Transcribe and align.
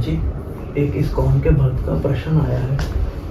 जी 0.00 0.12
एक 0.76 0.96
इस 0.96 1.08
कौन 1.10 1.40
के 1.40 1.50
भक्त 1.52 1.84
का 1.86 1.94
प्रश्न 2.02 2.40
आया 2.40 2.58
है। 2.58 2.78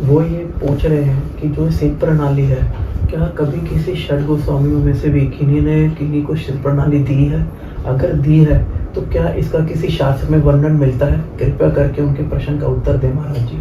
वो 0.01 0.21
ये 0.21 0.43
पूछ 0.59 0.85
रहे 0.85 1.01
हैं 1.01 1.37
कि 1.37 1.47
जो 1.49 1.69
सिद्ध 1.71 1.99
प्रणाली 1.99 2.45
है, 2.45 2.61
क्या 3.09 3.27
कभी 3.37 3.59
किसी 3.67 3.95
षड 3.97 4.25
गोस्वामियों 4.25 4.79
में 4.79 4.93
से 4.95 5.09
भी 5.09 5.25
किन्हीं 5.27 5.61
ने 5.61 5.89
किन्हीं 5.89 6.23
को 6.25 6.35
सिद्ध 6.37 6.61
प्रणाली 6.63 6.99
दी 7.03 7.25
है? 7.25 7.47
अगर 7.85 8.13
दी 8.15 8.43
है 8.43 8.63
तो 8.93 9.01
क्या 9.11 9.29
इसका 9.35 9.59
किसी 9.65 9.87
शास्त्र 9.89 10.29
में 10.29 10.37
वर्णन 10.39 10.71
मिलता 10.75 11.05
है? 11.05 11.19
कृपया 11.39 11.69
करके 11.69 12.01
उनके 12.01 12.29
प्रश्न 12.29 12.59
का 12.59 12.67
उत्तर 12.67 12.97
दें 12.97 13.13
महाराज 13.13 13.49
जी। 13.49 13.57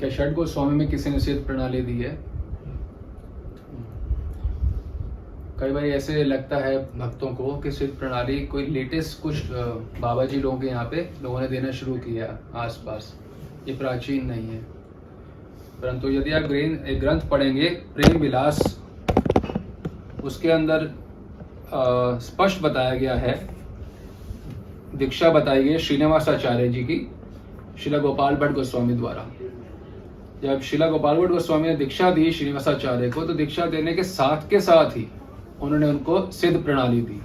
क्या 0.00 0.10
षड 0.10 0.34
गोस्वामी 0.34 0.76
में 0.76 0.88
किसी 0.90 1.10
ने 1.10 1.20
सिद्ध 1.20 1.40
प्रणाली 1.46 1.80
दी 1.82 1.98
है? 1.98 2.18
कई 5.60 5.70
बार 5.72 5.84
ऐसे 5.84 6.22
लगता 6.24 6.56
है 6.56 6.76
भक्तों 6.98 7.28
को 7.34 7.56
कि 7.60 7.70
सिद्ध 7.72 7.92
प्रणाली, 7.98 8.38
कोई 8.46 8.66
लेटेस्ट 8.66 9.20
कुछ 9.22 9.36
बाबा 10.00 10.24
जी 10.24 10.36
लोगों 10.36 10.58
के 10.58 10.66
यहाँ 10.66 10.84
पे 10.84 11.08
लोगों 11.22 11.40
ने 11.40 11.48
देना 11.48 11.70
शुरू 11.70 11.94
किया 11.98 12.26
आसपास। 12.56 13.14
ये 13.68 13.74
प्राचीन 13.76 14.26
नहीं 14.26 14.48
है। 14.48 14.60
परंतु 15.82 16.08
यदि 16.08 16.32
आप 16.32 16.42
ग्रेन 16.42 16.98
ग्रंथ 17.00 17.28
पढ़ेंगे, 17.30 17.68
प्रेम 17.96 18.20
विलास, 18.20 18.60
उसके 20.24 20.50
अंदर 20.50 20.88
स्पष्ट 22.22 22.62
बताया 22.62 22.94
गया 22.94 23.14
है। 23.16 23.34
दीक्षा 24.94 25.30
बताई 25.30 25.64
गई 25.64 25.78
श्रीनिवास 25.78 26.28
आचार्य 26.28 26.68
जी 26.68 26.84
की, 26.84 27.06
शिला 27.82 27.98
गोपाल 27.98 28.36
भट्ट 28.36 28.52
गोस्वामी 28.52 28.94
द्वारा। 28.94 29.26
जब 30.42 30.60
शिला 30.62 30.88
गोपाल 30.88 31.16
भट्ट 31.16 31.30
गोस्वामी 31.30 31.68
ने 31.68 31.76
दीक्षा 31.76 32.10
दी 32.10 32.30
श्रीनिवासाचार्य 32.32 33.10
को 33.10 33.26
तो 33.26 33.32
दीक्षा 33.34 33.66
देने 33.66 33.92
के 33.92 34.02
साथ 34.04 34.48
के 34.50 34.60
साथ 34.60 34.96
ही 34.96 35.08
उन्होंने 35.62 35.86
उनको 35.86 36.30
सिद्ध 36.30 36.64
प्रणाली 36.64 37.00
दी। 37.00 37.20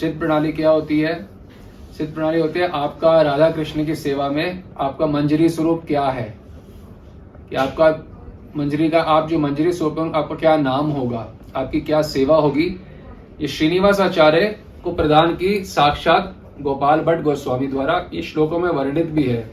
सिद्ध 0.00 0.18
प्रणाली 0.18 0.52
क्या 0.52 0.70
होती 0.70 1.00
है? 1.00 1.28
सिद्ध 1.98 2.14
प्रणाली 2.14 2.40
होती 2.40 2.60
है, 2.60 2.68
आपका 2.68 3.22
राधा 3.22 3.50
कृष्ण 3.50 3.84
की 3.84 3.94
सेवा 3.94 4.28
में 4.28 4.62
आपका 4.80 5.06
मंजरी 5.06 5.48
स्वरूप 5.48 5.82
क्या 5.86 6.04
है? 6.04 6.38
कि 7.50 7.56
आपका 7.56 8.06
मंजरी 8.56 8.88
का, 8.88 9.00
आप 9.00 9.28
जो 9.28 9.38
मंजरी 9.38 9.72
स्वरूप 9.72 10.12
आपका 10.14 10.34
क्या 10.34 10.56
नाम 10.56 10.90
होगा? 10.90 11.28
आपकी 11.56 11.80
क्या 11.80 12.02
सेवा 12.02 12.36
होगी? 12.36 12.80
ये 13.40 13.46
श्रीनिवास 13.46 14.00
आचार्य 14.00 14.58
को 14.84 14.92
प्रदान 14.92 15.36
की 15.36 15.64
साक्षात 15.64 16.36
गोपाल 16.60 17.00
भट्ट 17.00 17.22
गोस्वामी 17.22 17.66
द्वारा 17.66 18.10
ये 18.14 18.22
श्लोकों 18.22 18.58
में 18.58 18.70
वर्णित 18.70 19.06
भी 19.06 19.22
है। 19.22 19.50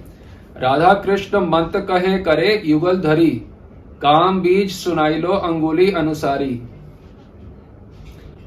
राधा 0.57 0.93
कृष्ण 0.93 1.37
मंत 1.37 1.71
कहे 1.75 2.17
करे 2.19 2.61
युगल 2.65 2.97
धरी, 2.97 3.31
काम 4.01 4.41
बीज 4.41 4.71
सुनाई 4.71 5.13
लो 5.13 5.29
अंगुली 5.29 5.91
अनुसारी। 5.91 6.61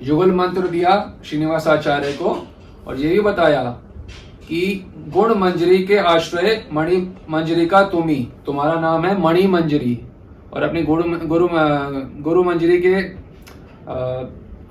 युगल 0.03 0.33
मंत्र 0.33 0.69
दिया 0.69 0.93
श्रीनिवास 1.25 1.67
आचार्य 1.69 2.12
को 2.12 2.31
और 2.87 3.01
ये 3.01 3.09
भी 3.09 3.20
बताया 3.20 3.62
कि 4.43 4.62
गुण 5.15 5.34
मंजरी 5.34 5.79
के 5.84 5.97
आश्रय 5.98 6.62
मणि 6.73 6.97
मंजरी 7.31 7.67
का 7.67 7.83
तुम्ही 7.89 8.17
तुम्हारा 8.47 8.81
नाम 8.81 9.05
है 9.06 9.19
मणि 9.21 9.47
मंजरी। 9.47 9.98
और 10.53 10.62
अपनी 10.62 10.83
गुरु 10.83 11.03
गुरु 11.28 11.48
गुरु 12.23 12.43
मंजरी 12.45 12.81
के 12.81 12.95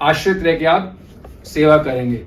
आश्रित 0.05 0.43
रह 0.43 0.57
के 0.57 0.65
आप 0.65 0.95
सेवा 1.45 1.77
करेंगे। 1.79 2.25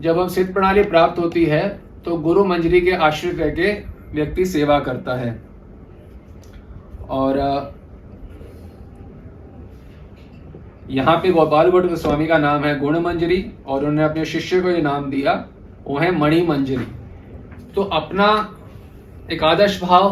जब 0.00 0.18
हम 0.20 0.28
सिद्ध 0.28 0.52
प्रणाली 0.52 0.82
प्राप्त 0.84 1.18
होती 1.18 1.44
है 1.44 1.68
तो 2.04 2.16
गुरु 2.18 2.44
मंजरी 2.44 2.80
के 2.80 2.92
आश्रित 3.02 3.38
रह 3.38 3.50
के 3.50 3.72
व्यक्ति 4.14 4.44
सेवा 4.46 4.78
करता 4.80 5.14
है। 5.16 5.30
और 7.10 7.38
यहाँ 10.90 11.16
पे 11.16 11.30
गोपाल 11.32 11.70
भट्ट 11.70 11.86
गोस्वामी 11.86 12.26
का 12.26 12.38
नाम 12.38 12.64
है 12.64 12.78
गुण 12.78 12.98
मंजरी 13.00 13.44
और 13.66 13.78
उन्होंने 13.78 14.02
अपने 14.04 14.24
शिष्य 14.24 14.60
को 14.60 14.70
ये 14.70 14.80
नाम 14.82 15.10
दिया, 15.10 15.32
वो 15.86 15.98
है 15.98 16.10
मणि 16.18 16.40
मंजरी। 16.42 16.86
तो 17.74 17.82
अपना 17.82 18.26
एकादश 19.32 19.80
भाव 19.82 20.08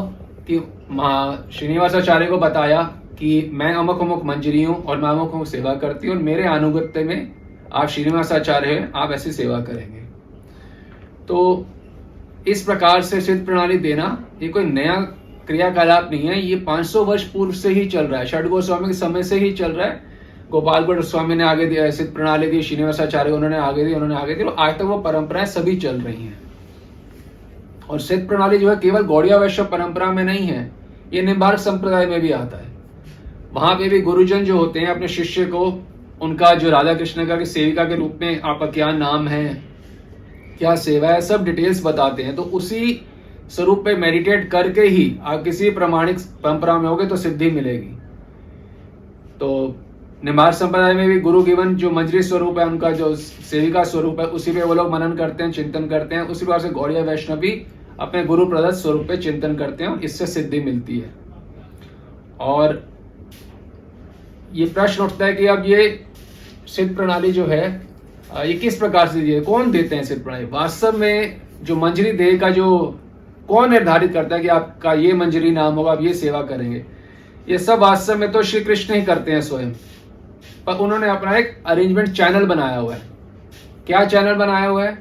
कि 0.48 0.58
श्रीनिवासाचार्य 1.50 2.26
को 2.26 2.38
बताया 2.38 2.82
कि 3.18 3.50
मैं 3.52 3.72
अमुक 3.74 4.00
अमुक 4.00 4.24
मंजरी 4.24 4.62
हूँ 4.62 4.76
और 4.76 4.96
मैं 4.98 5.08
अमुक 5.08 5.34
अमुक 5.34 5.46
सेवा 5.46 5.74
करती 5.74 6.06
हूँ 6.06 6.16
और 6.16 6.22
मेरे 6.22 6.46
अनुगत्य 6.46 7.04
में 7.04 7.32
आप 7.72 7.88
श्रीनिवासाचार्य 7.88 8.68
हैं, 8.68 8.92
आप 8.92 9.12
ऐसी 9.12 9.32
सेवा 9.32 9.60
करेंगे। 9.60 10.00
तो 11.28 11.66
इस 12.48 12.62
प्रकार 12.62 13.02
से 13.02 13.20
सिद्ध 13.20 13.44
प्रणाली 13.44 13.76
देना, 13.78 14.16
ये 14.42 14.48
कोई 14.48 14.64
नया 14.64 14.94
क्रियाकलाप 15.46 16.08
नहीं 16.10 16.28
है, 16.28 16.40
ये 16.40 16.56
500 16.58 17.04
वर्ष 17.04 17.24
पूर्व 17.24 17.52
से 17.52 17.68
ही 17.68 17.84
चल 17.86 18.04
रहा 18.04 18.20
है। 18.20 18.26
षड 18.26 18.48
गोस्वामी 18.48 18.86
के 18.86 18.94
समय 18.94 19.22
से 19.22 19.38
ही 19.38 19.52
चल 19.52 19.72
रहा 19.72 19.86
है। 19.86 20.11
गोपाल 20.52 20.84
भट्ट 20.84 21.00
स्वामी 21.00 21.34
ने 21.34 21.44
आगे 21.44 21.66
दिया, 21.66 21.90
सिद्ध 21.90 22.12
प्रणाली 22.14 22.46
दी 22.46 22.62
श्रीनिवासाचार्य 22.62 23.30
उन्होंने 23.30 23.58
आगे 23.58 23.84
दी 23.84 23.94
उन्होंने 23.94 24.14
आगे 24.14 24.34
दी 24.34 24.44
और 24.44 24.56
आज 24.58 24.74
तक 24.74 24.82
वो 24.82 24.98
परंपराएँ 24.98 25.46
सभी 25.46 25.76
चल 25.76 26.00
रही 26.00 26.24
हैं। 26.24 26.40
और 27.90 28.00
सिद्ध 28.00 28.26
प्रणाली 28.28 28.58
जो 28.58 28.70
है 28.70 28.76
केवल 28.76 29.02
गौड़िया 29.02 29.36
वैश्य 29.36 29.62
परंपरा 29.62 30.10
में 30.12 30.22
नहीं 30.24 30.46
है, 30.46 30.70
ये 31.12 31.22
निम्बार्क 31.22 31.58
संप्रदाय 31.58 32.06
में 32.06 32.20
भी 32.20 32.30
आता 32.30 32.56
है। 32.56 32.70
वहाँ 33.52 33.74
पे 33.74 33.88
भी 33.88 34.00
गुरुजन 34.00 34.44
जो 34.44 34.56
होते 34.58 34.80
हैं, 34.80 34.86
अपने 34.86 35.08
शिष्य 35.08 35.44
को, 35.44 35.64
उनका 36.22 36.54
जो 36.54 36.70
राधा 36.70 36.94
कृष्ण 36.94 37.26
का, 37.26 37.36
की 37.36 37.46
सेविका 37.46 37.84
के 37.84 37.96
रूप 37.96 38.18
में 38.20 38.40
आपका 38.40 38.66
क्या 38.66 38.90
नाम 38.92 39.28
है, 39.28 39.62
क्या 40.58 40.74
सेवा 40.76 41.08
है, 41.08 41.20
सब 41.20 41.44
डिटेल्स 41.44 41.84
बताते 41.86 42.22
हैं। 42.22 42.34
तो 42.36 42.42
उसी 42.42 43.00
स्वरूप 43.48 43.84
पे 43.84 43.94
मेडिटेट 43.96 44.50
करके 44.50 44.80
ही 44.80 45.16
आप 45.22 45.42
किसी 45.44 45.70
प्रमाणिक 45.70 46.18
परंपरा 46.42 46.78
में 46.78 46.88
होगे 46.88 47.06
तो 47.06 47.16
सिद्धि 47.16 47.50
मिलेगी। 47.50 47.96
तो 49.40 49.76
निम्बार्क 50.22 50.54
संप्रदाय 50.54 50.92
में 50.94 51.08
भी 51.08 51.18
गुरु 51.20 51.42
गिवन 51.42 51.74
जो 51.74 51.90
मंजरी 51.90 52.22
स्वरूप 52.22 52.58
है, 52.58 52.66
उनका 52.66 52.90
जो 52.90 53.14
सेविका 53.16 53.82
स्वरूप 53.84 54.20
है, 54.20 54.26
उसी 54.28 54.52
पे 54.52 54.62
वो 54.62 54.74
लोग 54.74 54.90
मनन 54.92 55.16
करते 55.16 55.44
हैं, 55.44 55.50
चिंतन 55.52 55.86
करते 55.88 56.14
हैं। 56.14 56.22
उसी 56.24 56.44
प्रकार 56.44 56.60
से 56.60 56.68
गौड़िया 56.70 57.02
वैष्णव 57.02 57.38
भी 57.38 57.50
अपने 58.00 58.24
गुरु 58.24 58.46
प्रदत्त 58.46 58.76
स्वरूप 58.76 59.06
पे 59.08 59.16
चिंतन 59.18 59.54
करते 59.56 59.84
हैं 59.84 60.00
इससे 60.00 60.26
सिद्धि 60.26 60.60
मिलती 60.60 60.98
है। 60.98 61.10
और 62.40 62.82
ये 64.54 64.66
प्रश्न 64.68 65.04
उठता 65.04 65.26
है 65.26 65.34
कि 65.34 65.46
अब 65.46 65.64
ये 65.66 66.04
सिद्ध 66.68 66.94
प्रणाली 66.96 67.32
जो 67.32 67.46
है 67.46 67.90
ये 68.38 68.52
किस 68.54 68.76
प्रकार 68.76 69.08
से 69.08 69.20
दी 69.20 69.40
कौन 69.42 69.70
देते 69.70 69.96
हैं 69.96 70.04
सिद्ध 70.04 70.22
प्रणाली? 70.24 70.44
वास्तव 70.46 70.98
में 70.98 71.40
जो 71.62 71.76
मंजरी 71.76 72.12
देह 72.12 72.38
का 72.38 72.50
जो, 72.50 72.98
कौन 73.48 73.70
निर्धारित 73.70 74.12
करता 74.12 74.36
है 74.36 74.42
कि 74.42 74.48
आपका 74.48 74.92
ये 74.94 75.12
मंजरी 75.14 75.50
नाम 75.50 75.74
होगा, 75.74 75.92
आप 75.92 76.02
ये 76.02 76.14
सेवा 76.14 76.42
करेंगे? 76.42 76.84
ये 77.48 77.58
सब 77.58 77.78
वास्तव 77.80 78.18
में 78.18 78.30
तो 78.32 78.42
श्री 78.42 78.60
कृष्ण 78.60 78.94
ही 78.94 79.02
करते 79.02 79.32
हैं 79.32 79.40
स्वयं। 79.42 79.72
पर 80.66 80.72
उन्होंने 80.74 81.08
अपना 81.08 81.36
एक 81.36 81.56
अरेंजमेंट 81.66 82.08
चैनल 82.08 82.44
बनाया 82.46 82.76
हुआ 82.76 82.94
है। 82.94 83.02
क्या 83.86 84.04
चैनल 84.04 84.34
बनाया 84.34 84.66
हुआ 84.66 84.84
है? 84.84 84.98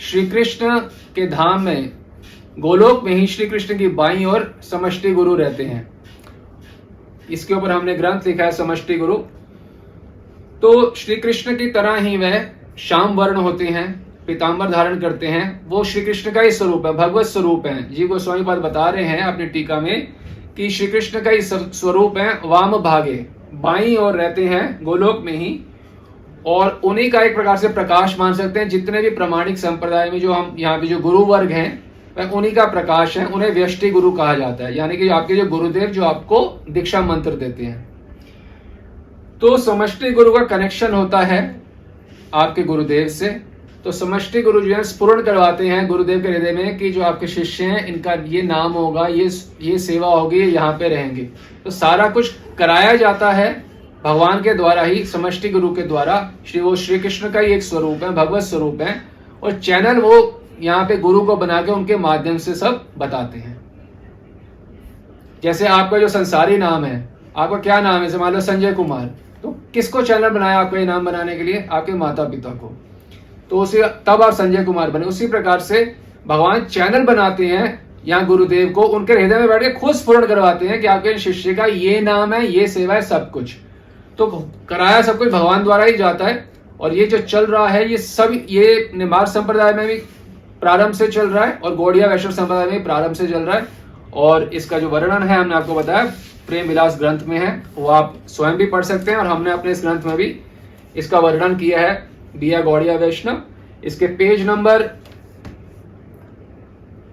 श्री 0.00 0.26
कृष्ण 0.26 0.78
के 1.14 1.26
धाम 1.26 1.62
में, 1.62 1.92
गोलोक 2.58 3.04
में 3.04 3.12
ही 3.12 3.26
श्री 3.26 3.46
कृष्ण 3.46 3.76
की 3.78 3.88
बाई 3.88 4.24
और 4.24 4.54
समष्टि 4.62 5.12
गुरु 5.12 5.34
रहते 5.34 5.64
हैं। 5.64 5.88
इसके 7.30 7.54
ऊपर 7.54 7.70
हमने 7.70 7.94
ग्रंथ 7.94 8.26
लिखा 8.26 8.44
है 8.44 8.52
समष्टि 8.52 8.96
गुरु। 8.96 9.16
तो 10.62 10.94
श्री 10.94 11.16
कृष्ण 11.16 11.56
की 11.56 11.70
तरह 11.70 11.96
ही 11.96 12.16
वह 12.16 12.40
श्याम 12.78 13.14
वर्ण 13.14 13.36
होते 13.36 13.64
हैं 13.66 13.88
पीताम्बर 14.26 14.70
धारण 14.70 14.98
करते 15.00 15.26
हैं। 15.26 15.68
वो 15.68 15.82
श्री 15.84 16.02
कृष्ण 16.02 16.32
का 16.32 16.40
ही 16.40 16.50
स्वरूप 16.50 16.86
है, 16.86 16.92
भगवत 16.92 17.26
स्वरूप 17.26 17.66
है। 17.66 17.92
जी 17.94 18.06
गोस्वामी 18.06 18.44
पाद 18.44 18.58
बता 18.58 18.88
रहे 18.88 19.04
हैं 19.04 19.22
अपनी 19.22 19.46
टीका 19.46 19.80
में 19.80 20.12
कि 20.56 20.70
श्री 20.70 20.86
कृष्ण 20.86 21.20
का 21.20 21.30
ही 21.30 21.42
स्वरूप 21.42 22.18
है 22.18 22.40
वाम 22.44 22.76
भागे 22.78 23.26
बाई 23.54 23.94
और 23.94 24.16
रहते 24.16 24.44
हैं 24.44 24.84
गोलोक 24.84 25.20
में 25.24 25.32
ही, 25.32 25.60
और 26.46 26.80
उन्हीं 26.84 27.10
का 27.10 27.20
एक 27.22 27.34
प्रकार 27.34 27.56
से 27.56 27.68
प्रकाश 27.68 28.18
मान 28.18 28.34
सकते 28.34 28.60
हैं। 28.60 28.68
जितने 28.68 29.02
भी 29.02 29.10
प्रमाणिक 29.10 29.58
संप्रदाय 29.58 30.10
में 30.10 30.20
जो 30.20 30.32
हम, 30.32 30.54
यहाँ 30.58 30.78
पे 30.78 30.86
जो 30.86 30.98
गुरु 30.98 31.18
वर्ग 31.18 31.50
हैं 31.52 31.90
वह 32.18 32.30
उन्हीं 32.30 32.52
का 32.52 32.64
प्रकाश 32.64 33.16
है, 33.18 33.26
उन्हें 33.26 33.50
व्यष्टि 33.50 33.90
गुरु 33.90 34.10
कहा 34.12 34.34
जाता 34.34 34.64
है। 34.64 34.76
यानी 34.76 34.96
कि 34.96 35.08
आपके 35.08 35.36
जो 35.36 35.46
गुरुदेव 35.46 35.90
जो 35.90 36.04
आपको 36.04 36.40
दीक्षा 36.70 37.00
मंत्र 37.00 37.30
देते 37.30 37.64
हैं। 37.64 37.88
तो 39.40 39.56
समष्टि 39.58 40.10
गुरु 40.10 40.32
का 40.32 40.44
कनेक्शन 40.46 40.94
होता 40.94 41.18
है 41.18 41.60
आपके 42.34 42.62
गुरुदेव 42.62 43.08
से। 43.08 43.49
तो 43.84 43.92
समष्टि 43.92 44.42
गुरु 44.42 44.60
जो 44.60 44.74
है 44.74 44.82
स्पूर्ण 44.84 45.22
करवाते 45.22 45.68
हैं 45.68 45.86
गुरुदेव 45.86 46.22
के 46.22 46.28
हृदय 46.28 46.52
में 46.52 46.78
कि 46.78 46.90
जो 46.90 47.02
आपके 47.02 47.26
शिष्य 47.26 47.64
हैं, 47.64 47.86
इनका 47.86 48.12
ये 48.12 48.42
नाम 48.42 48.72
होगा, 48.72 49.06
ये 49.06 49.30
ये 49.60 49.78
सेवा 49.78 50.08
होगी, 50.08 50.38
ये 50.38 50.46
यहाँ 50.46 50.72
पे 50.72 50.88
रहेंगे। 50.88 51.22
तो 51.64 51.70
सारा 51.70 52.08
कुछ 52.08 52.34
कराया 52.58 52.96
जाता 52.96 53.30
है 53.32 53.64
भगवान 54.04 54.42
के 54.42 54.54
द्वारा 54.54 54.82
ही, 54.82 55.04
समष्टि 55.04 55.48
गुरु 55.48 55.74
के 55.74 55.82
द्वारा। 55.82 56.32
श्री, 56.46 56.60
वो 56.60 56.76
श्री 56.76 56.98
कृष्ण 56.98 57.30
का 57.30 57.40
ही 57.40 57.52
एक 57.52 57.62
स्वरूप 57.62 58.02
है, 58.02 58.10
भगवत 58.10 58.42
स्वरूप 58.42 58.80
है। 58.80 59.02
और 59.42 59.52
चैनल 59.52 60.00
वो 60.00 60.40
यहाँ 60.60 60.84
पे 60.84 60.96
गुरु 60.96 61.20
को 61.20 61.36
बना 61.36 61.62
के 61.62 61.72
उनके 61.72 61.96
माध्यम 61.96 62.38
से 62.38 62.54
सब 62.54 62.86
बताते 62.98 63.38
हैं। 63.38 63.60
जैसे 65.42 65.66
आपका 65.66 65.98
जो 65.98 66.08
संसारी 66.08 66.56
नाम 66.56 66.84
है, 66.84 67.08
आपका 67.36 67.56
क्या 67.56 67.80
नाम 67.80 68.02
है? 68.02 68.18
मान 68.18 68.32
लो 68.32 68.40
संजय 68.40 68.72
कुमार। 68.72 69.06
तो 69.42 69.56
किसको 69.74 70.02
चैनल 70.02 70.28
बनाया 70.28 70.58
आपको 70.60 70.76
ये 70.76 70.84
नाम 70.84 71.04
बनाने 71.04 71.36
के 71.36 71.42
लिए? 71.42 71.68
आपके 71.72 71.92
माता 71.92 72.24
पिता 72.24 72.50
को। 72.50 72.89
तो 73.50 73.60
उसी 73.60 73.82
तब 74.06 74.22
आप 74.22 74.32
संजय 74.32 74.64
कुमार 74.64 74.90
बने। 74.90 75.06
उसी 75.06 75.26
प्रकार 75.26 75.60
से 75.60 75.94
भगवान 76.26 76.64
चैनल 76.64 77.04
बनाते 77.04 77.46
हैं, 77.46 77.80
यहाँ 78.06 78.26
गुरुदेव 78.26 78.70
को। 78.70 78.82
उनके 78.82 79.12
हृदय 79.12 79.38
में 79.38 79.48
बैठ 79.48 79.62
के 79.62 79.70
खुद 79.70 79.94
स्फुरण 79.94 80.26
करवाते 80.26 80.68
हैं 80.68 80.80
कि 80.80 80.86
आपके 80.86 81.18
शिष्य 81.18 81.54
का 81.54 81.64
ये 81.64 82.00
नाम 82.00 82.34
है, 82.34 82.46
ये 82.46 82.66
सेवा 82.68 82.94
है, 82.94 83.02
सब 83.02 83.30
कुछ। 83.30 83.56
तो 84.18 84.26
कराया 84.68 85.02
सब 85.02 85.18
कुछ 85.18 85.28
भगवान 85.28 85.64
द्वारा 85.64 85.84
ही 85.84 85.96
जाता 85.96 86.26
है। 86.26 86.48
और 86.80 86.94
ये 86.94 87.06
जो 87.06 87.18
चल 87.18 87.46
रहा 87.46 87.68
है, 87.68 87.90
ये 87.90 87.96
सब, 87.98 88.46
ये 88.48 88.90
निमार 88.94 89.26
संप्रदाय 89.26 89.72
में 89.72 89.86
भी 89.86 89.94
प्रारंभ 90.60 90.94
से 90.94 91.06
चल 91.08 91.28
रहा 91.28 91.44
है 91.44 91.52
और 91.54 91.74
गौड़िया 91.74 92.06
वैष्णव 92.06 92.32
संप्रदाय 92.32 92.66
में 92.66 92.84
प्रारंभ 92.84 93.14
से 93.14 93.26
चल 93.26 93.40
रहा 93.40 93.56
है। 93.56 93.66
और 94.14 94.50
इसका 94.54 94.78
जो 94.78 94.88
वर्णन 94.88 95.22
है, 95.22 95.38
हमने 95.38 95.54
आपको 95.54 95.74
बताया, 95.74 96.04
प्रेम 96.48 96.68
विलास 96.68 96.96
ग्रंथ 96.98 97.18
में 97.26 97.38
है, 97.38 97.62
वो 97.76 97.88
आप 97.88 98.14
स्वयं 98.28 98.56
भी 98.56 98.66
पढ़ 98.66 98.84
सकते 98.84 99.10
हैं 99.10 99.18
और 99.18 99.26
हमने 99.26 99.50
अपने 99.50 99.70
इस 99.70 99.80
ग्रंथ 99.82 100.02
में 100.02 100.16
भी 100.16 100.40
इसका 100.96 101.18
वर्णन 101.18 101.56
किया 101.56 101.80
है। 101.80 102.09
बिया 102.36 102.60
गौड़िया 102.60 102.94
वैष्णव। 102.96 103.42
इसके 103.84 104.06
पेज 104.16 104.46
नंबर 104.46 104.82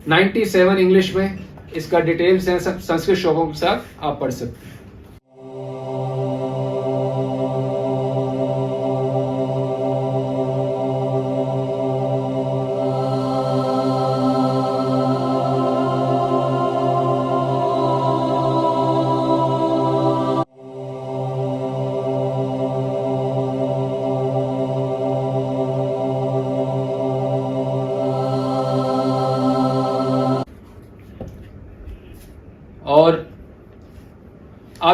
97 0.10 0.78
इंग्लिश 0.78 1.16
में 1.16 1.40
इसका 1.76 2.00
डिटेल्स 2.00 2.48
है 2.50 2.60
संस्कृत 2.60 3.18
श्लोकों 3.18 3.46
के 3.48 3.58
साथ 3.58 4.04
आप 4.04 4.20
पढ़ 4.22 4.32
सकते 4.32 4.68
हैं। 4.68 4.77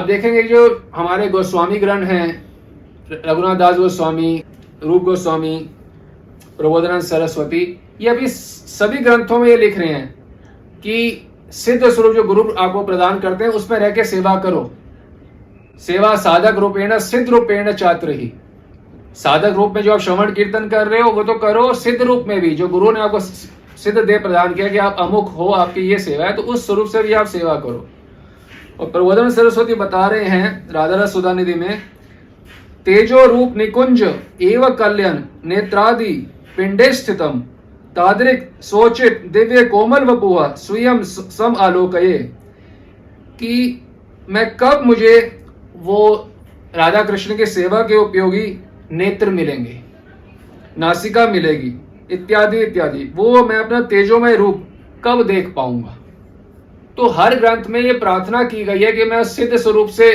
आप 0.03 0.09
देखेंगे 0.09 0.41
जो 0.43 0.61
हमारे 0.95 1.27
गोस्वामी 1.27 1.77
ग्रंथ 1.79 2.05
हैं, 2.05 2.27
रघुनाथ 3.25 3.55
दास 3.55 3.75
गोस्वामी, 3.77 4.31
रूप 4.83 5.03
गोस्वामी, 5.03 5.55
प्रबोधनानंद 6.57 7.03
सरस्वती, 7.03 7.61
ये 8.01 8.09
अभी 8.09 8.27
सभी 8.27 8.97
ग्रंथों 8.97 9.39
में 9.39 9.47
ये 9.47 9.55
लिख 9.57 9.77
रहे 9.77 9.87
हैं 9.87 10.07
कि 10.81 11.27
सिद्ध 11.51 11.89
स्वरूप 11.89 12.15
जो 12.15 12.23
गुरु 12.23 12.43
आपको 12.57 12.83
प्रदान 12.83 13.19
करते 13.19 13.43
हैं, 13.43 13.51
उसमें 13.51 13.77
रह 13.79 13.91
के 13.91 14.03
सेवा 14.03 14.35
करो। 14.35 14.69
सेवा 15.81 16.15
साधक 16.17 16.59
रूपेण, 16.59 16.97
सिद्ध 16.99 17.27
रूपेण 17.29 17.71
चात्र 17.73 18.11
ही। 18.11 18.31
साधक 19.15 19.55
रूप 19.55 19.73
में 19.75 19.81
जो 19.81 19.93
आप 19.93 19.99
श्रवण 19.99 20.33
कीर्तन 20.33 20.69
कर 20.69 20.87
रहे 20.87 21.01
हो, 21.01 21.11
वो 21.11 21.23
तो 21.23 21.33
करो 21.39 21.73
सिद्ध 21.77 22.01
रूप 22.01 22.25
में 22.27 22.39
भी। 22.41 22.55
जो 22.55 22.67
गुरु 22.67 22.91
ने 22.91 22.99
आपको 22.99 23.19
सिद्ध 23.19 23.97
देह 23.99 24.19
प्रदान 24.19 24.53
किया 24.53 24.67
कि 24.67 24.77
आप 24.79 24.97
अमुक 24.99 25.29
हो, 25.29 25.49
आपकी 25.53 25.89
ये 25.89 25.99
सेवा 26.01 26.25
है 26.25 26.35
तो 26.35 26.41
उस 26.43 26.67
स्वरूप 26.67 26.87
से 26.87 27.03
भी 27.03 27.13
आप 27.13 27.25
सेवा 27.29 27.55
करो। 27.55 27.87
और 28.79 28.89
प्रबोधन 28.91 29.29
सरस्वती 29.29 29.73
बता 29.75 30.05
रहे 30.07 30.25
हैं 30.25 30.73
राधा 30.73 31.05
सुधा 31.05 31.33
निधि 31.33 31.53
में, 31.53 31.81
तेजो 32.85 33.25
रूप 33.25 33.57
निकुंज 33.57 34.01
एव 34.41 34.69
कल्याण 34.69 35.17
नेत्रादि 35.45 36.13
पिंडे 36.57 36.91
स्थितम, 36.93 37.39
तादरिक 37.95 38.49
सोचित 38.61 39.23
दिव्य 39.31 39.63
कोमल 39.65 40.03
वपुआ 40.05 40.47
स्वयं 40.57 41.03
सम 41.03 41.55
आलोकये। 41.59 42.17
कि 43.39 43.81
मैं 44.29 44.45
कब 44.57 44.81
मुझे 44.85 45.15
वो 45.75 46.29
राधा 46.75 47.03
कृष्ण 47.03 47.37
के 47.37 47.45
सेवा 47.45 47.81
के 47.81 47.95
उपयोगी 47.95 48.45
नेत्र 48.91 49.29
मिलेंगे, 49.29 49.79
नासिका 50.77 51.27
मिलेगी, 51.27 51.73
इत्यादि 52.11 52.59
इत्यादि। 52.59 53.11
वो 53.15 53.43
मैं 53.45 53.55
अपना 53.55 53.81
तेजोमय 53.83 54.35
रूप 54.35 54.63
कब 55.03 55.23
देख 55.23 55.53
पाऊँगा? 55.55 55.97
तो 56.97 57.07
हर 57.09 57.35
ग्रंथ 57.35 57.63
में 57.69 57.79
ये 57.81 57.93
प्रार्थना 57.93 58.43
की 58.43 58.63
गई 58.63 58.79
है 58.79 58.91
कि 58.91 59.03
मैं 59.05 59.23
सिद्ध 59.23 59.55
स्वरूप 59.57 59.89
से 59.89 60.13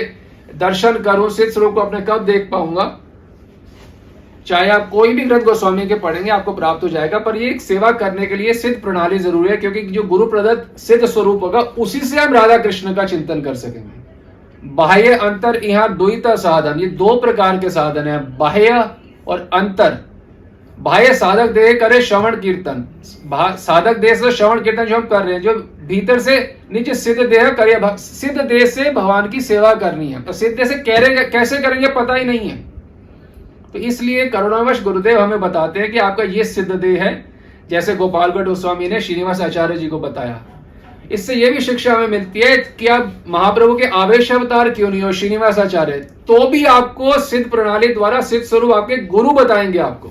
दर्शन 0.57 0.99
करूँ, 0.99 1.29
सिद्ध 1.31 1.51
स्वरूप 1.53 1.75
को 1.75 1.81
अपने 1.81 2.01
कब 2.01 2.25
देख 2.25 2.49
पाऊँगा? 2.53 2.99
चाहे 4.47 4.69
आप 4.71 4.89
कोई 4.91 5.13
भी 5.13 5.25
ग्रंथ 5.25 5.43
गोस्वामी 5.43 5.87
के 5.87 5.95
पढ़ेंगे, 5.95 6.31
आपको 6.31 6.53
प्राप्त 6.53 6.85
हो 6.85 6.89
जाएगा, 6.89 7.19
पर 7.19 7.37
ये 7.37 7.51
एक 7.51 7.61
सेवा 7.61 7.91
करने 7.93 8.27
के 8.27 8.37
लिए 8.37 8.53
सिद्ध 8.55 8.81
प्रणाली 8.83 9.19
ज़रूरी 9.19 9.49
है, 9.49 9.57
क्योंकि 9.57 9.81
जो 9.83 10.03
गुरु 10.05 10.27
प्रदत्त 10.27 10.79
सिद्ध 10.79 11.05
स्वरूप 11.07 11.43
होगा, 11.43 11.61
उसी 11.61 12.01
से 12.01 12.21
हम 12.21 12.35
राधा 12.35 12.57
कृष्ण 12.59 12.95
का 12.95 13.05
चिंतन 13.05 13.41
कर 13.41 13.55
सकेंगे। 13.55 14.67
बाह्य 14.75 15.15
अंतर 15.15 15.61
यहाँ 15.65 15.97
द्विता 15.97 16.35
साधन, 16.37 16.81
ये 16.81 16.87
दो 16.87 17.15
प्रकार 17.17 17.59
के 17.59 17.71
साधन 17.71 18.09
है, 18.09 18.19
बाह्य 18.39 18.85
और 19.29 19.49
अंतर। 19.55 19.99
बाह्य 20.79 21.15
साधक 21.15 21.51
देह 21.53 21.73
करे 21.81 22.01
श्रवण 22.03 22.41
कीर्तन। 22.41 22.87
साधक 23.59 23.99
देह 23.99 24.15
से 24.15 24.31
श्रवण 24.33 24.61
कीर्तन 24.61 24.85
जो 24.85 24.97
हम 24.97 25.03
कर 25.03 25.23
रहे 25.23 25.35
हैं, 25.35 25.43
जो 25.43 25.53
भीतर 25.89 26.19
से 26.19 26.37
नीचे 26.73 26.95
सिद्ध 26.95 27.23
देह 27.23 27.49
करे 27.51 27.79
सिद्ध 27.99 28.41
देह 28.41 28.65
से 28.67 28.91
भगवान 28.91 29.29
की 29.29 29.41
सेवा 29.41 29.73
करनी 29.75 30.09
है। 30.09 30.23
तो 30.23 30.33
सिद्ध 30.33 30.65
से 30.65 30.75
कह 30.75 31.23
कैसे 31.31 31.59
करेंगे 31.59 31.89
पता 31.91 32.15
ही 32.15 32.25
नहीं 32.25 32.49
है। 32.49 32.57
तो 33.73 33.79
इसलिए 33.79 34.27
करुणावश 34.27 34.83
गुरुदेव 34.83 35.21
हमें 35.21 35.41
बताते 35.41 35.81
हैं 35.81 35.91
कि 35.93 35.99
आपका 35.99 36.25
ये 36.25 36.45
सिद्ध 36.45 36.71
देह 36.73 37.03
है, 37.05 37.25
जैसे 37.71 37.95
गोपालगढ़ 37.97 38.45
गोस्वामी 38.45 38.89
ने 38.89 39.01
श्रीनिवास 39.01 39.41
आचार्य 39.41 39.77
जी 39.77 39.87
को 39.87 39.99
बताया। 39.99 40.41
इससे 41.13 41.35
यह 41.35 41.51
भी 41.51 41.61
शिक्षा 41.61 41.93
हमें 41.95 42.09
मिलती 42.09 42.41
है 42.41 42.57
कि 42.79 42.87
आप 42.87 43.13
महाप्रभु 43.29 43.77
के 43.77 43.85
आवेश 43.85 44.33
अवतार 44.33 44.71
क्यों 44.71 44.89
नहीं 44.91 45.03
हो, 45.03 45.13
श्रीनिवास 45.13 45.59
आचार्य? 45.59 45.93
तो 46.29 46.47
भी 46.49 46.65
आपको 46.65 47.19
सिद्ध 47.21 47.51
प्रणाली 47.51 47.93
द्वारा 47.95 48.21
सिद्ध 48.21 48.45
स्वरूप 48.45 48.73
आपके 48.73 48.97
गुरु 49.07 49.31
बताएँगे 49.31 49.79
आपको। 49.79 50.11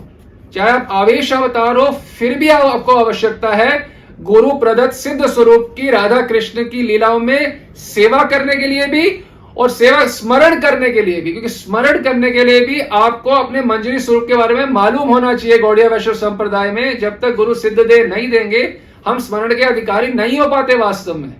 चाहे 0.54 0.70
आप 0.70 0.88
आवेश 0.92 1.34
अवतार 1.34 1.76
हो, 1.76 1.86
फिर 2.20 2.38
भी 2.40 2.50
आपको 2.50 2.96
आवश्यकता 2.96 3.50
है 3.50 3.97
गुरु 4.20 4.52
प्रदत्त 4.52 4.94
सिद्ध 4.94 5.26
स्वरूप 5.26 5.74
की 5.78 5.90
राधा 5.90 6.22
कृष्ण 6.22 6.64
की 6.64 6.82
लीलाओं 6.84 7.20
में 7.20 7.76
सेवा 7.78 8.24
करने 8.24 8.56
के 8.56 8.68
लिए 8.68 8.86
भी 8.86 9.10
और 9.58 9.70
सेवा 9.70 10.06
स्मरण 10.08 10.60
करने 10.62 10.90
के 10.90 11.02
लिए 11.02 11.22
भी, 11.22 11.32
क्योंकि 11.32 11.50
स्मरण 11.50 12.02
करने 12.04 12.32
के 12.32 12.44
लिए 12.44 12.60
भी 12.62 12.80
आपको 12.80 13.30
अपने 13.32 13.62
मंजरी 13.64 14.00
स्वरूप 14.00 14.26
के 14.28 14.36
बारे 14.36 14.56
में 14.56 14.66
मालूम 14.66 15.10
होना 15.10 15.34
चाहिए 15.34 15.58
गौड़िया 15.60 15.88
वैश्व 15.90 16.14
संप्रदाय 16.16 16.72
में। 16.72 16.98
जब 17.00 17.20
तक 17.20 17.36
गुरु 17.36 17.54
सिद्ध 17.56 17.80
दे 17.80 18.04
नहीं 18.08 18.30
देंगे, 18.32 18.62
हम 19.08 19.20
स्मरण 19.20 19.56
के 19.56 19.64
अधिकारी 19.64 20.08
नहीं 20.10 20.40
हो 20.40 20.48
पाते 20.50 20.76
वास्तव 20.78 21.18
में। 21.18 21.34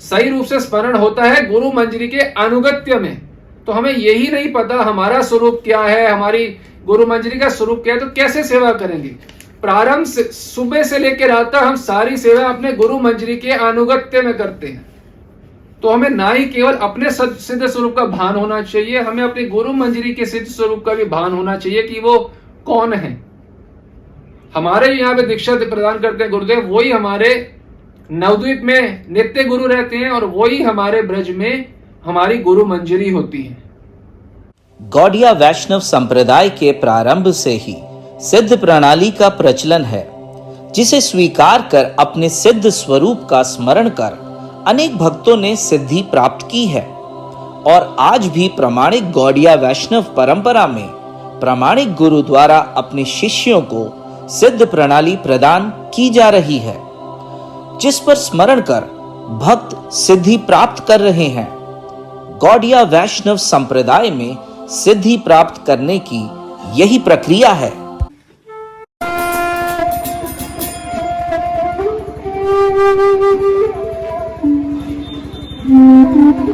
सही 0.00 0.30
रूप 0.30 0.44
से 0.44 0.60
स्मरण 0.60 0.96
होता 0.96 1.24
है 1.24 1.46
गुरु 1.48 1.72
मंजरी 1.72 2.08
के 2.08 2.20
अनुगत्य 2.20 2.94
में। 2.96 3.20
तो 3.66 3.72
हमें 3.72 3.92
यही 3.92 4.26
नहीं 4.28 4.52
पता 4.52 4.82
हमारा 4.82 5.22
स्वरूप 5.22 5.60
क्या 5.64 5.80
है, 5.80 6.06
हमारी 6.06 6.46
गुरु 6.86 7.06
मंजरी 7.06 7.38
का 7.38 7.48
स्वरूप 7.50 7.82
क्या 7.84 7.94
है 7.94 8.00
तो 8.00 8.06
कैसे 8.12 8.44
सेवा 8.44 8.72
करेंगे? 8.74 9.16
प्रारंभ 9.64 10.06
से, 10.06 10.22
सुबह 10.24 10.82
से 10.82 10.98
लेकर 10.98 11.28
रात 11.28 11.52
तक 11.52 11.62
हम 11.62 11.76
सारी 11.78 12.16
सेवा 12.18 12.44
अपने 12.46 12.72
गुरु 12.74 12.98
मंजरी 13.00 13.36
के 13.36 13.50
अनुगत्य 13.50 14.22
में 14.22 14.36
करते 14.36 14.66
हैं। 14.66 14.84
तो 15.82 15.88
हमें 15.88 16.08
ना 16.10 16.30
ही 16.30 16.44
केवल 16.46 16.74
अपने 16.82 17.10
सिद्ध 17.10 17.66
स्वरूप 17.66 17.96
का 17.96 18.04
भान 18.06 18.34
होना 18.36 18.60
चाहिए, 18.62 19.00
हमें 19.00 19.22
अपने 19.22 19.44
गुरु 19.46 19.72
मंजरी 19.74 20.12
के 20.14 20.26
सिद्ध 20.26 20.46
स्वरूप 20.48 20.84
का 20.84 20.94
भी 20.94 21.04
भान 21.06 21.32
होना 21.32 21.56
चाहिए 21.56 21.82
कि 21.84 22.00
वो 22.00 22.18
कौन 22.66 22.92
है। 22.94 23.12
हमारे 24.54 24.92
यहाँ 24.92 25.14
पे 25.14 25.22
दीक्षा 25.26 25.54
प्रदान 25.56 25.98
करते 25.98 26.24
हैं 26.24 26.30
गुरुदेव, 26.30 26.66
वही 26.68 26.90
हमारे 26.90 27.30
नवद्वीप 28.10 28.60
में 28.64 29.04
नित्य 29.10 29.44
गुरु 29.44 29.66
रहते 29.66 29.96
हैं 29.96 30.10
और 30.10 30.24
वही 30.32 30.62
हमारे 30.62 31.02
ब्रज 31.04 31.30
में 31.32 31.64
हमारी 32.04 32.38
गुरु 32.40 32.64
मंजरी 32.66 33.10
होती 33.10 33.42
है। 33.42 33.56
गौड़िया 34.80 35.32
वैष्णव 35.34 35.80
संप्रदाय 35.82 36.48
के 36.52 36.72
प्रारंभ 36.80 37.30
से 37.34 37.50
ही 37.56 37.76
सिद्ध 38.20 38.58
प्रणाली 38.60 39.10
का 39.10 39.28
प्रचलन 39.28 39.84
है, 39.84 40.06
जिसे 40.72 41.00
स्वीकार 41.00 41.62
कर 41.62 41.84
अपने 41.98 42.28
सिद्ध 42.28 42.68
स्वरूप 42.68 43.24
का 43.24 43.42
स्मरण 43.42 43.88
कर 43.88 44.22
अनेक 44.66 44.96
भक्तों 44.96 45.36
ने 45.36 45.56
सिद्धि 45.56 46.02
प्राप्त 46.02 46.46
की 46.50 46.64
है। 46.66 46.82
और 47.66 47.96
आज 47.98 48.26
भी 48.26 48.48
प्रमाणिक 48.48 49.10
गौड़िया 49.12 49.54
वैष्णव 49.54 50.02
परंपरा 50.02 50.66
में 50.66 50.88
प्रामाणिक 51.40 51.94
गुरु 51.94 52.22
द्वारा 52.22 52.58
अपने 52.76 53.04
शिष्यों 53.04 53.60
को 53.62 54.28
सिद्ध 54.28 54.66
प्रणाली 54.66 55.16
प्रदान 55.16 55.70
की 55.94 56.10
जा 56.10 56.28
रही 56.28 56.58
है, 56.58 56.78
जिस 57.80 58.00
पर 58.00 58.14
स्मरण 58.14 58.60
कर 58.60 58.80
भक्त 59.42 59.92
सिद्धि 59.94 60.36
प्राप्त 60.36 60.84
कर 60.84 61.00
रहे 61.00 61.28
हैं। 61.28 61.48
गौड़िया 62.38 62.82
वैष्णव 62.82 63.36
संप्रदाय 63.36 64.10
में 64.10 64.36
सिद्धि 64.68 65.16
प्राप्त 65.16 65.64
करने 65.66 65.98
की 65.98 66.28
यही 66.74 66.98
प्रक्रिया 66.98 67.52
है। 67.52 67.83
Thank 75.74 76.46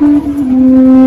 you. 0.00 1.03